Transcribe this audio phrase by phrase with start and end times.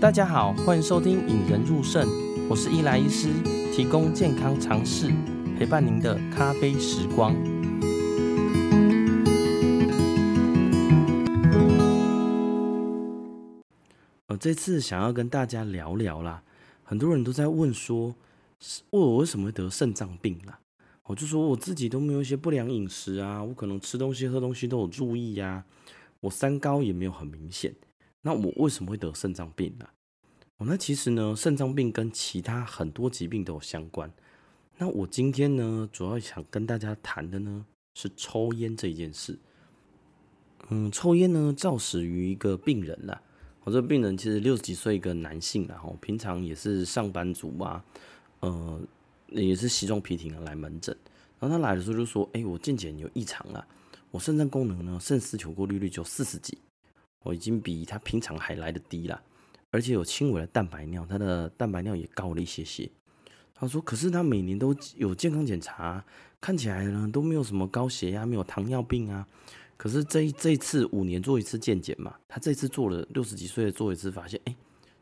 [0.00, 2.06] 大家好，欢迎收听《引人入肾》，
[2.48, 3.32] 我是伊莱医师，
[3.74, 5.12] 提供健康常识，
[5.58, 7.34] 陪伴您的咖啡时光。
[14.28, 16.44] 呃，这次想要跟大家聊聊啦，
[16.84, 18.14] 很多人都在问说，
[18.90, 20.60] 我为什么会得肾脏病啦？
[21.06, 25.64] 我就说我自己都没有一些不良饮食啊，我可能吃东西喝东西都有注意呀，
[26.20, 27.74] 我三高也没有很明显，
[28.22, 29.88] 那我为什么会得肾脏病呢？
[30.56, 34.12] 哦，那其实呢，肾脏病跟其他很多疾病都有相关。
[34.76, 39.38] 那我今天呢，主要想跟大家谈的呢是抽烟这一件事。
[40.68, 43.20] 嗯，抽烟呢，肇始于一个病人啦。
[43.64, 47.84] 我这个病人其实六十几岁一个男性，然后平常也是上班族嘛，
[48.40, 48.80] 呃。
[49.30, 50.96] 也是西装皮挺的来门诊，
[51.38, 53.68] 然后他来的时候就说：“哎，我健检有异常啊，
[54.10, 56.56] 我肾脏功能呢，肾丝球过滤率就四十几，
[57.24, 59.22] 我已经比他平常还来得低了，
[59.70, 62.90] 而且有轻微的蛋白尿，他的蛋白尿也高了一些些。”
[63.54, 66.04] 他说：“可是他每年都有健康检查，
[66.40, 69.26] 看起来呢都没有什么高血压，没有糖尿病啊。
[69.76, 74.54] 可是这一这次五年做一次健检嘛，他这次做了六十几岁的做一次，发现哎，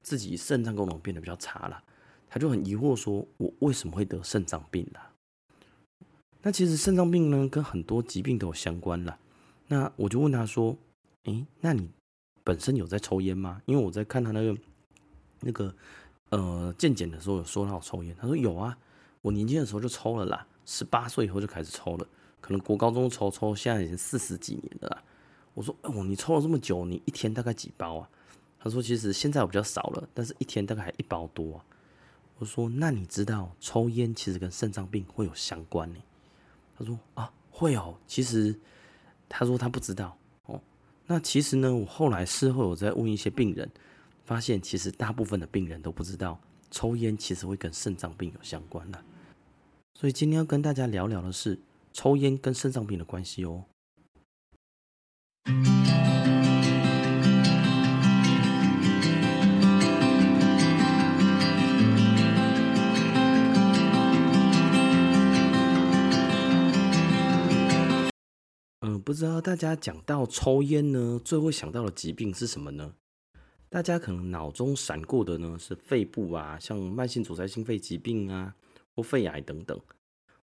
[0.03, 1.83] 自己肾脏功能变得比较差了。”
[2.29, 5.01] 他就很疑惑，说：“我为什么会得肾脏病呢？”
[6.43, 9.19] 那其实肾脏病呢，跟很多疾病都有相关了。
[9.69, 10.77] 那我就问他说
[11.25, 11.91] ：“诶，那你
[12.47, 14.57] 本身有在抽烟吗？”因为我在看他那个
[15.41, 15.75] 那个
[16.29, 18.79] 呃健检的时候有说到抽烟，他说有啊，
[19.23, 22.07] 我年轻的时候就抽了啦，十八岁以后就开始抽了，
[22.41, 25.03] 可能国高中抽抽，现在已经四十几年了啦。
[25.55, 28.09] 我说：“哦，你抽了这么久，你一天大概几包啊？”
[28.61, 31.61] 他说：“其实现在我比较少了，但是一天大概还一包多。”
[32.39, 35.99] 我说：“那你知道抽烟其实跟肾脏病会有相关呢？”
[36.79, 38.55] 他说：“啊，会哦。”其实
[39.29, 40.19] 他说他不知道。
[41.07, 43.71] 那其实呢，我后来事后有在问一些病人，
[44.25, 46.41] 发现其实大部分的病人都不知道
[46.71, 49.03] 抽烟其实会跟肾脏病有相关的。
[49.95, 51.59] 所以今天要跟大家聊聊的是
[51.93, 53.65] 抽烟跟肾脏病的关系哦。
[69.07, 72.93] 不知道大家讲到抽烟呢，最会想到的疾病是什么呢？
[73.69, 78.53] 大家可能脑中闪过的呢是肺部啊，像慢性阻塞性肺疾病啊，
[78.97, 79.81] 或肺癌等等。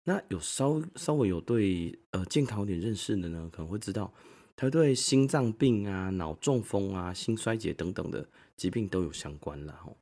[0.02, 4.12] 那有稍稍微有对呃健康有点认识的呢，可能会知道，
[4.56, 9.96] 它对心脏病啊、脑中风啊、心衰竭等等的疾病都有相关了吼。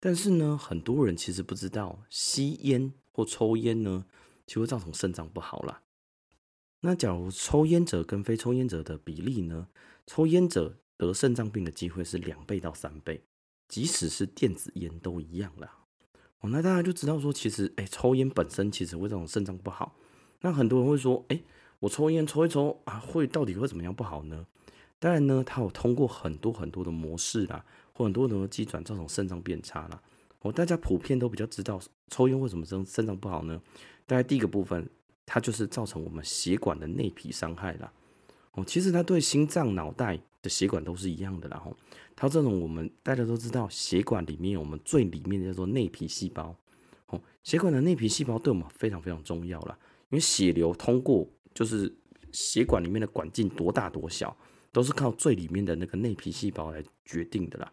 [0.00, 4.06] 但是呢，很多人其实不知道，吸烟或抽烟呢，
[4.46, 5.82] 就会造成肾脏不好啦。
[6.84, 9.68] 那假如抽烟者跟非抽烟者的比例呢？
[10.04, 13.22] 抽烟者得肾脏病的机会是两倍到三倍，
[13.68, 15.78] 即使是电子烟都一样啦。
[16.40, 19.94] 哦，那大家就知道说，其实哎，抽烟本身其实会造成肾脏不好。
[20.40, 21.40] 那很多人会说，哎，
[21.78, 24.44] 我抽烟抽一抽啊，会到底会怎么样不好呢？
[24.98, 30.02] 当然呢，它有通过很多很多的模式啦，或很多很多机转造成肾脏变差啦。
[30.40, 33.62] 哦，大家普遍都比较知道抽烟为什么生肾脏不好呢？
[34.04, 34.90] 大概第一个部分。
[35.34, 37.90] 它就是造成我们血管的内皮伤害了
[38.50, 38.62] 哦。
[38.66, 41.48] 其实它对心脏、脑袋的血管都是一样的。
[41.48, 41.74] 然后
[42.14, 46.54] 它这种我们大家都知道，血管里面我们最里面的叫做内皮细胞
[47.06, 47.18] 哦。
[47.42, 49.78] 血管的内皮细胞对我们非常非常重要了，
[50.10, 51.90] 因为血流通过就是
[52.30, 54.36] 血管里面的管径多大多小，
[54.70, 57.72] 都是靠最里面的那个内皮细胞来决定的啦。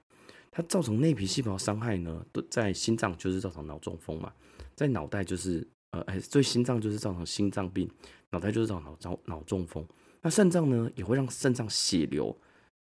[0.50, 4.31] 它造成内皮细胞伤害呢，都在心脏就是造成脑中风嘛，
[4.78, 5.68] 在脑袋就是。
[5.92, 7.90] 呃，哎，所以心脏就是造成心脏病，
[8.30, 9.88] 脑袋就是造成脑脑中风。
[10.22, 12.38] 那肾脏呢，也会让肾脏血流，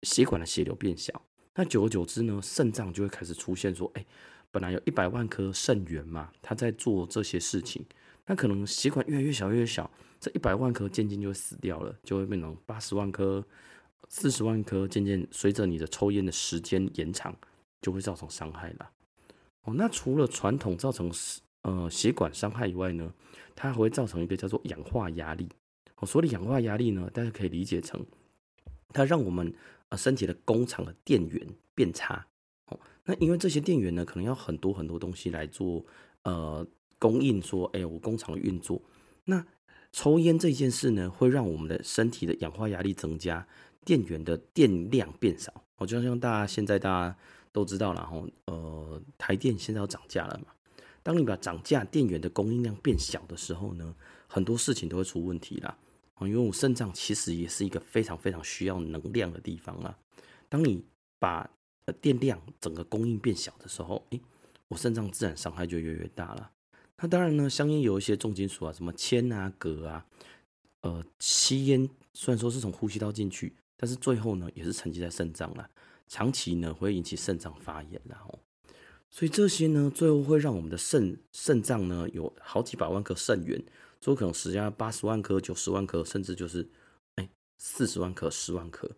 [0.02, 1.22] 血管的血流变小。
[1.54, 4.04] 那久而久之呢，肾脏就会开始出现说，哎，
[4.50, 7.84] 本来有一百万颗肾源嘛，它在做这些事情。
[8.26, 9.90] 那可能血管越来越小，越来越小，
[10.20, 13.44] 这一百万颗渐渐就会死掉了，就会变成八十万颗、
[14.08, 17.36] 四十万颗，渐渐随着你的抽烟的时间延长，
[17.82, 18.90] 就会造成伤害了。
[19.62, 21.12] 哦，那除了传统造成
[21.62, 23.12] 呃，血管伤害以外呢，
[23.54, 25.48] 它还会造成一个叫做氧化压力。
[25.96, 28.04] 哦，所谓的氧化压力呢，大家可以理解成，
[28.94, 29.52] 它让我们
[29.90, 32.26] 呃身体的工厂的电源变差。
[32.66, 35.84] 哦，那因为这些电源呢，可能要很多很多东西来做
[36.22, 36.66] 呃
[36.98, 38.80] 供应，说，哎，我工厂运作。
[39.24, 39.44] 那
[39.92, 43.46] 抽烟这件事呢，会让我们的身体的氧化压力增加，
[43.84, 45.52] 电源的电量变少。
[45.76, 47.16] 哦，就像大家现在大家
[47.52, 50.52] 都知道了，然后呃，台电现在要涨价了嘛。
[51.10, 53.92] 当你把涨价电源的供应量变小的时候呢，
[54.28, 55.76] 很多事情都会出问题啦。
[56.20, 59.98] 因为我肾脏其实也是一个非常非常需要能量的地方啊。
[60.48, 60.84] 当你
[61.18, 61.50] 把
[61.86, 64.20] 呃电量整个供应变小的时候，诶，
[64.68, 66.52] 我肾脏自然伤害就越来越大了。
[66.98, 70.06] 那当然呢，香烟有一些重金属啊，什么铅啊、铬啊，
[70.82, 75.68] 呃，吸烟虽然说是从呼吸道进去，但是最后呢也是沉积在肾脏了，
[76.06, 78.38] 长期呢会引起肾脏发炎，然后，
[79.10, 83.62] 所以这些呢最后会让我们的肾肾脏呢有好几百万颗肾源，
[84.00, 86.68] 最后可能十加八十万颗、九十万颗，甚至就是
[87.16, 87.28] 哎
[87.58, 88.90] 四十万颗、十万颗。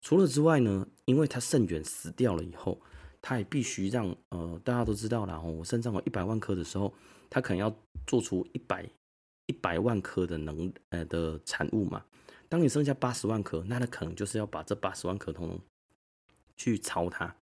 [0.00, 2.80] 除了之外呢，因为它肾源死掉了以后，
[3.20, 6.94] 它也必须让呃大家都知道了，我肾脏有一百万颗的时候，
[7.28, 7.76] 它可能要
[8.06, 8.88] 做出一百
[9.46, 12.04] 一百万颗的能呃的产物嘛。
[12.48, 15.60] 当你剩下八十万颗，那它可能就是要把这八十万颗通通
[16.56, 17.34] 去抄它，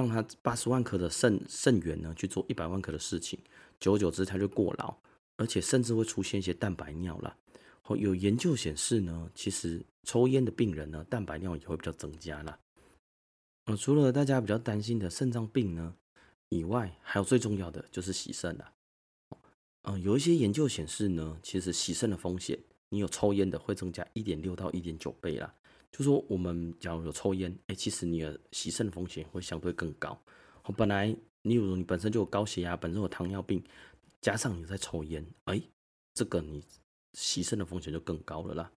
[0.00, 3.38] 让它八十万颗的肾肾源呢去做一百万颗的事情，
[3.78, 4.96] 久而久之它就过劳，
[5.36, 7.36] 而且甚至会出现一些蛋白尿了。
[7.98, 12.56] 有研究显示呢，其实抽烟的病人呢，蛋白尿也会比较增加啦。
[13.64, 15.96] 呃，除了大家比较担心的肾脏病呢
[16.50, 18.72] 以外，还有最重要的就是洗肾了。
[19.82, 22.56] 呃，有一些研究显示呢，其实洗肾的风险，
[22.90, 25.52] 你有抽烟的会增加一点六到一点九倍啦。
[25.92, 30.20] 就说我们假如有抽烟，哎，其实你的洗肾的风险会相对更高。
[30.76, 33.62] 本来你如你本身就有高血压，本身有糖尿病，
[34.20, 35.60] 加上你在抽烟，哎，
[36.14, 36.62] 这个你。
[37.12, 38.70] 洗肾的风险就更高了啦，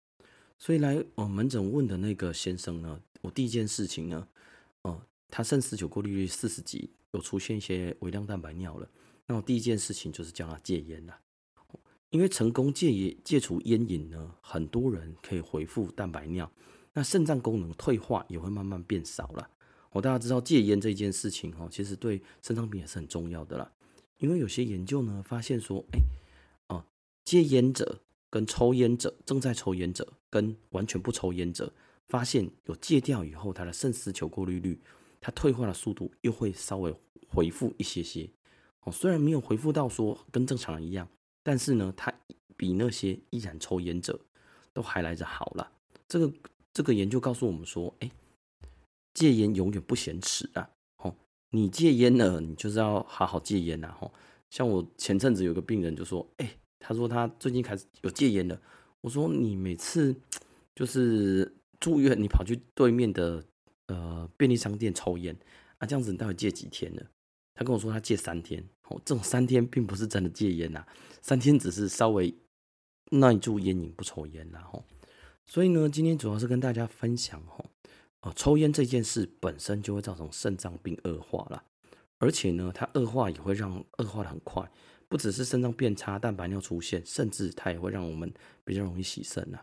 [0.57, 4.27] 所以来我门诊问的那个先生呢，我第一件事情呢，
[4.81, 4.99] 哦，
[5.29, 8.89] 他肾丝球过滤率四十几，有出现一些微量蛋白尿了。
[9.27, 11.21] 那我第一件事情就是叫他戒烟啦，
[12.09, 16.51] 因为成功戒烟戒除烟瘾呢，很多人可以恢复蛋白尿，
[16.93, 19.49] 那肾脏功能退化也会慢慢变少了。
[19.91, 23.71] 我大家知道戒烟这件事情哈，其实对肾脏病也是很重要的啦，
[24.19, 25.99] 因为有些研究呢发现说，哎，
[26.67, 26.85] 哦，
[27.25, 27.99] 戒烟者。
[28.33, 31.71] 跟抽烟者，正在抽烟者，跟完全不抽烟者，
[32.07, 34.81] 发现有戒掉以后，他的肾丝球过滤率，
[35.21, 36.91] 它退化的速度又会稍微
[37.27, 38.27] 回复一些些。
[38.85, 41.07] 哦，虽然没有回复到说跟正常人一样，
[41.43, 42.11] 但是呢，它
[42.57, 44.19] 比那些依然抽烟者
[44.73, 45.71] 都还来着好了。
[46.07, 46.33] 这个
[46.73, 48.09] 这个研究告诉我们说，哎，
[49.13, 50.69] 戒烟永远不嫌迟啊！
[50.97, 51.15] 哦，
[51.51, 53.95] 你戒烟了，你就是要好好戒烟呐！
[54.01, 54.11] 哦，
[54.49, 56.57] 像我前阵子有个病人就说，哎。
[56.85, 58.61] 他说他最近开始有戒烟了。
[58.99, 60.13] 我说你每次
[60.75, 61.49] 就是
[61.79, 63.41] 住院，你跑去对面的
[63.87, 65.33] 呃便利商店抽烟
[65.77, 67.01] 啊，这样子你到底戒几天了？
[67.53, 68.61] 他跟我说他戒三天。
[68.89, 70.85] 哦，这种三天并不是真的戒烟呐，
[71.21, 72.35] 三天只是稍微
[73.11, 74.83] 耐住烟瘾不抽烟然后，
[75.45, 77.65] 所以呢，今天主要是跟大家分享哦，
[78.21, 81.63] 哦，抽烟这件事本身就会造成肾脏病恶化了，
[82.17, 84.69] 而且呢，它恶化也会让恶化的很快。
[85.09, 89.59] 不只是肾脏变差，蛋白尿出现，甚至它也会让我们比较容易洗肾呐。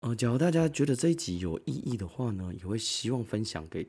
[0.00, 3.88] 呃，假如大家觉得这一集有意义的话呢，也会希望分享给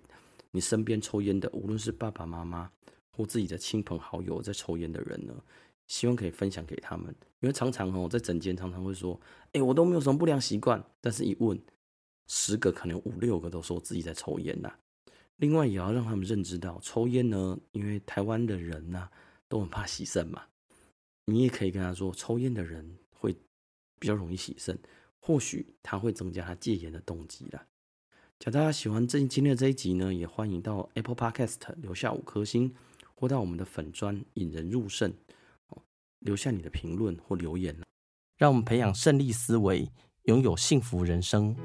[0.52, 2.72] 你身边抽烟的，无论是爸爸妈妈
[3.12, 5.34] 或自己的亲朋好友在抽烟的人呢，
[5.90, 7.14] 希望可以分享给他们。
[7.42, 9.20] 因为常常哦，在诊间常常会说，
[9.52, 11.62] 哎，我都没有什么不良习惯，但是一问，
[12.28, 14.74] 十个可能五六个都说自己在抽烟呐。
[15.36, 19.10] 另外，也要让他们认知到，抽烟呢，因为台湾的人呢
[19.48, 20.44] 都很怕洗肾嘛。
[21.26, 23.34] 你也可以跟他说，抽烟的人会
[24.00, 24.78] 比较容易洗肾，
[25.20, 27.66] 或许他会增加他戒烟的动机啦。
[28.40, 32.74] 假大家喜欢这今天的这一集呢，也欢迎到 Apple Podcast 留下五颗星，
[33.16, 35.14] 或到我们的粉专引人入胜，
[36.20, 37.76] 留下你的评论或留言，
[38.38, 39.90] 让我们培养胜利思维，
[40.24, 41.56] 拥有幸福人生。